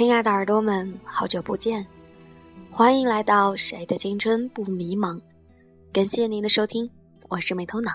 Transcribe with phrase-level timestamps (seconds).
[0.00, 1.86] 亲爱的耳朵们，好久不见，
[2.70, 5.14] 欢迎来到《谁的青春不迷茫》。
[5.92, 6.90] 感谢您的收听，
[7.28, 7.92] 我是没头脑。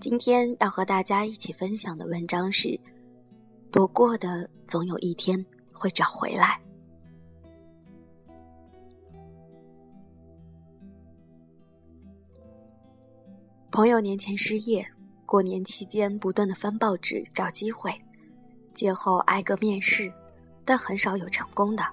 [0.00, 2.80] 今天要和大家一起分享的文章是：
[3.70, 6.58] 躲过的总有一天会找回来。
[13.70, 14.82] 朋友年前失业，
[15.26, 17.92] 过年期间不断的翻报纸找机会，
[18.72, 20.10] 节后挨个面试。
[20.72, 21.84] 但很少有成功的，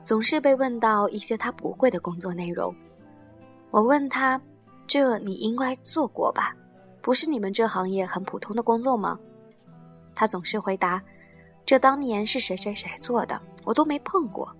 [0.00, 2.74] 总是被问到一些他不会的工作内容。
[3.70, 4.40] 我问他
[4.84, 6.52] ：“这你应该做过吧？
[7.00, 9.16] 不是你们这行业很普通的工作吗？”
[10.12, 11.00] 他总是回答
[11.64, 14.52] ：“这当年是谁谁谁做的，我都没碰过。”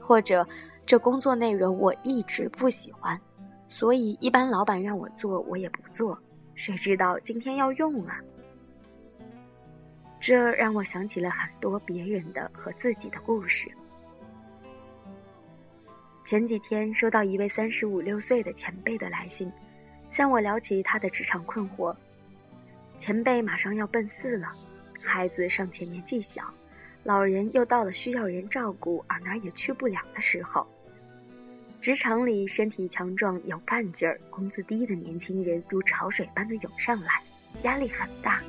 [0.00, 0.42] 或者
[0.86, 3.20] ：“这工作内容我一直不喜欢，
[3.68, 6.18] 所以一般老板让我做我也不做。
[6.54, 8.18] 谁知道今天要用啊？”
[10.28, 13.66] 这让我想起了很多别人的和自己的故事。
[16.22, 19.50] 前几天收到一位三十五六岁的前辈的来信，
[20.10, 21.96] 向我聊起他的职场困惑。
[22.98, 24.52] 前辈马上要奔四了，
[25.02, 26.52] 孩子尚且年纪小，
[27.04, 30.68] 老人又到了需要人照顾而哪也去不了的时候。
[31.80, 37.22] 职场里身体强壮、有干劲儿、工资低的年轻人如潮水般的涌上来，
[37.62, 38.42] 压力很大。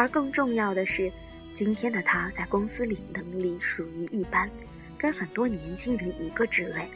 [0.00, 1.12] 而更重要的是，
[1.54, 4.48] 今天的他在公司里能力属于一般，
[4.96, 6.88] 跟很多年轻人一个职位。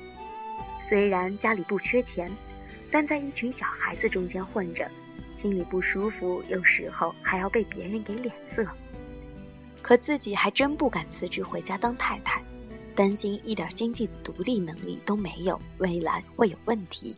[0.80, 2.32] 虽然家里不缺钱，
[2.90, 4.90] 但在一群小孩子中间混着，
[5.32, 8.66] 心里不舒服，有时候还要被别人给脸色。
[9.82, 12.42] 可自己还真不敢辞职回家当太太，
[12.94, 17.14] 担心一点经济独立能力都没有，未来会有问题。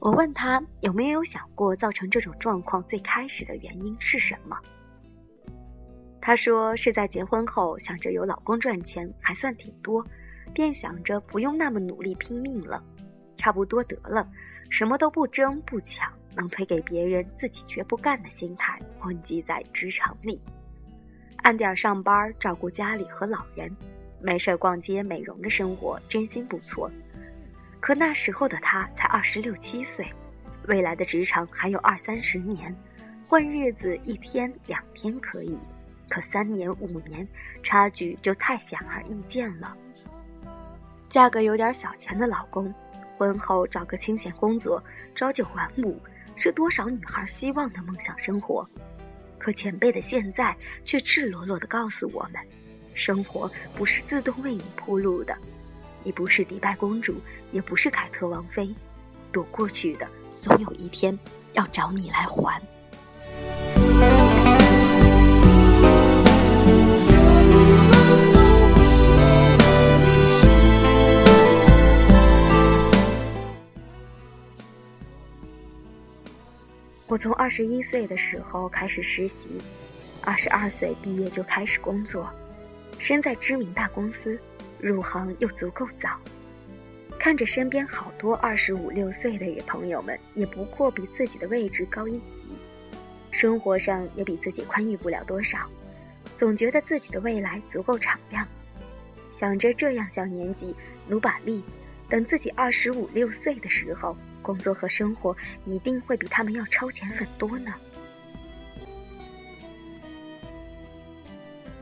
[0.00, 4.56] 我问他有没有想过造成这种状况最开始的原因是什么？
[6.20, 10.04] 他说是在结婚后想着有老公赚钱还算挺多，
[10.52, 12.82] 便想着不用那么努力拼命了，
[13.36, 14.28] 差不多得了，
[14.70, 20.40] 什么都不争不抢，能推给别人自己绝不干的心态混迹在职场里，
[21.38, 23.74] 按点上班照顾家里和老人，
[24.20, 26.88] 没事逛街美容的生活真心不错。
[27.88, 30.06] 可那时候的他才二十六七岁，
[30.66, 32.76] 未来的职场还有二三十年，
[33.26, 35.58] 混日子一天两天可以，
[36.06, 37.26] 可三年五年，
[37.62, 39.74] 差距就太显而易见了。
[41.08, 42.70] 嫁个有点小钱的老公，
[43.16, 44.84] 婚后找个清闲工作，
[45.14, 45.98] 朝九晚五，
[46.36, 48.68] 是多少女孩希望的梦想生活。
[49.38, 52.34] 可前辈的现在却赤裸裸地告诉我们，
[52.92, 55.34] 生活不是自动为你铺路的。
[56.08, 57.20] 你不是迪拜公主，
[57.52, 58.74] 也不是凯特王妃，
[59.30, 60.08] 躲过去的，
[60.40, 61.16] 总有一天
[61.52, 62.62] 要找你来还。
[77.06, 79.50] 我从二十一岁的时候开始实习，
[80.22, 82.26] 二十二岁毕业就开始工作，
[82.98, 84.40] 身在知名大公司。
[84.80, 86.18] 入行又足够早，
[87.18, 92.48] 看着身边好多二十五六岁的朋友们，也不过比自己的位置高一级，
[93.32, 95.68] 生活上也比自己宽裕不了多少，
[96.36, 98.46] 总觉得自己的未来足够敞亮，
[99.30, 100.74] 想着这样小年纪
[101.08, 101.62] 努把力，
[102.08, 107.74] 等自己二十五六岁的时候，工作和生活一定会比他们要超前很多呢。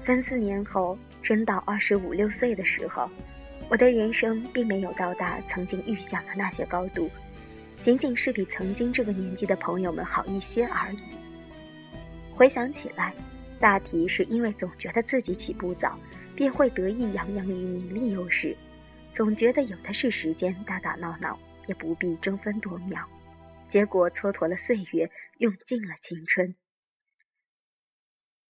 [0.00, 0.98] 三四年后。
[1.26, 3.10] 升到二十五六岁的时候，
[3.68, 7.10] 我的人生并没有到达曾经预想的那些高度，
[7.82, 10.98] 仅仅是比曾经这个年纪的朋友们好一些而已。
[12.32, 13.12] 回想起来，
[13.58, 15.98] 大体是因为总觉得自己起步早，
[16.36, 18.56] 便会得意洋洋于年龄优势，
[19.12, 21.36] 总觉得有的是时间打打闹闹，
[21.66, 23.04] 也不必争分夺秒，
[23.66, 26.54] 结果蹉跎了岁月，用尽了青春。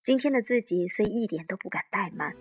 [0.05, 2.37] 今天的自己虽一点都不敢怠慢。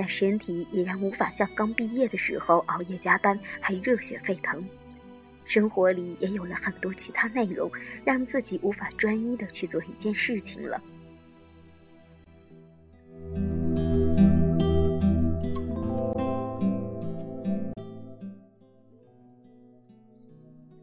[0.00, 4.66] 但身体依然无法像刚毕业的时候熬夜加班还热血沸腾，
[5.44, 7.70] 生活里也有了很多其他内容，
[8.02, 10.82] 让自己无法专一的去做一件事情了。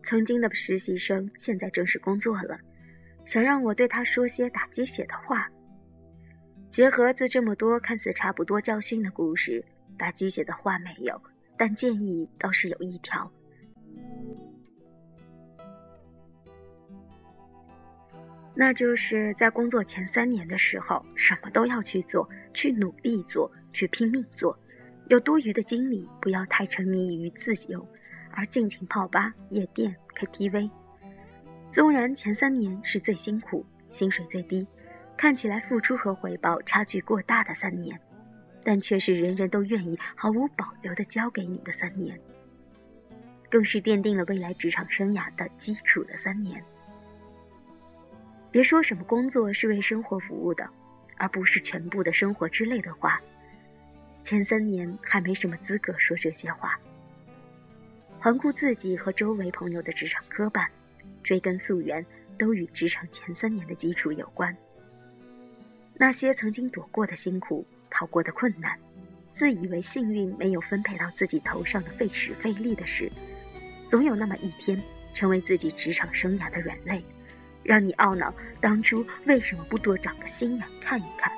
[0.04, 2.60] 曾经的实习生现在正式工作了，
[3.26, 5.50] 想让我对他说些打鸡血的话。
[6.70, 9.64] 结合自这么多看似差不多教训的故事，
[9.98, 11.20] 打鸡血的话没有，
[11.58, 13.32] 但建议倒是有一条：
[18.54, 24.58] 那就是在工作前三年的时候，什么都要去做，去努力做，去拼命做。
[25.10, 27.88] 有多余的精力，不要太沉迷于自由，
[28.30, 30.70] 而尽情泡吧、夜店、KTV。
[31.72, 34.68] 纵然前三年是最辛苦、薪水最低、
[35.18, 38.00] 看起来付出和回报差距过大的三年，
[38.64, 42.18] 但却是人人都愿意毫无保留地交给你的三年，
[43.50, 46.64] 更是奠定了未来职场生涯的基础的三年。
[48.52, 50.70] 别说什么工作是为生活服务的，
[51.18, 53.20] 而不是全部的生活之类的话。
[54.22, 56.80] 前三年还没什么资格说这些话。
[58.20, 60.68] 环顾自己和周围朋友的职场磕绊，
[61.24, 62.06] 追根溯源，
[62.38, 64.56] 都与职场前三年的基础有关。
[66.00, 68.78] 那些曾经躲过的辛苦、逃过的困难、
[69.34, 73.12] 自以为幸运没有分配到自己头上的费时费力的事，
[73.90, 74.80] 总有那么一天，
[75.16, 77.04] 成为自己职场生涯的软肋。
[77.64, 81.32] 让你懊恼当初为什么不多长个心眼看一看。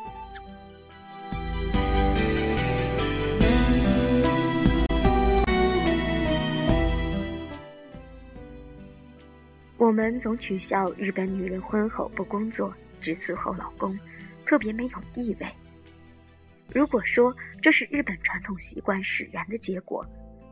[9.77, 12.71] 我们总取笑日本女人婚后不工作，
[13.01, 13.97] 只伺候老公，
[14.49, 15.47] 特别没有地位。
[16.73, 20.03] 如果说这是日本传统习惯使然的结果。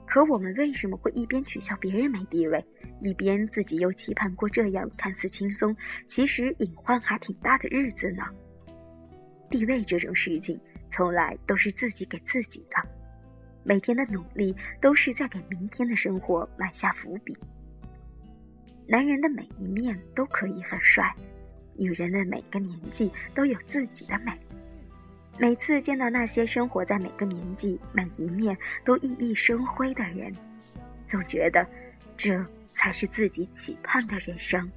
[0.05, 2.63] 可我们为什么会一边取笑别人没地位，
[3.01, 8.23] 一边自己又期盼过这样看似轻松，其实隐患还挺大的日子呢？
[9.49, 10.57] 地位这种事情，
[10.89, 12.77] 从来都是自己给自己的，
[13.63, 17.35] 每天的努力都是在给明天的生活埋下伏笔。
[18.87, 21.13] 男人的每一面都可以很帅，
[21.77, 24.31] 女人的每个年纪都有自己的美。
[25.37, 30.35] 每次见到那些生活在每个年纪、每一面都熠熠生辉的人，
[31.05, 31.65] 总觉得
[32.17, 32.43] 这
[32.73, 34.67] 才是自己期盼的人生。